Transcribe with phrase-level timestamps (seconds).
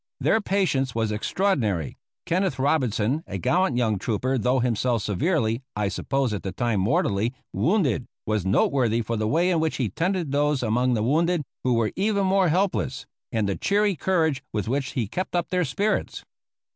[0.19, 1.95] Their patience was extraordinary.
[2.25, 7.35] Kenneth Robinson, a gallant young trooper, though himself severely (I supposed at the time mortally)
[7.53, 11.75] wounded, was noteworthy for the way in which he tended those among the wounded who
[11.75, 16.23] were even more helpless, and the cheery courage with which he kept up their spirits.